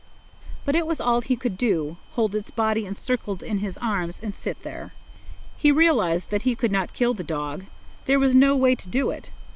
But 0.65 0.73
it 0.75 0.87
was 0.87 0.99
all 0.99 1.21
he 1.21 1.35
could 1.35 1.59
do, 1.59 1.97
hold 2.13 2.33
its 2.33 2.49
body 2.49 2.87
encircled 2.87 3.43
in 3.43 3.59
his 3.59 3.77
arms 3.77 4.19
and 4.19 4.33
sit 4.33 4.63
there. 4.63 4.93
He 5.59 5.71
realized 5.71 6.31
that 6.31 6.41
he 6.41 6.55
could 6.55 6.71
not 6.71 6.95
kill 6.95 7.13
the 7.13 7.23
dog. 7.23 7.65
There 8.07 8.17
was 8.17 8.33
no 8.33 8.55
way 8.55 8.73
to 8.73 8.89
do 8.89 9.11
it. 9.11 9.29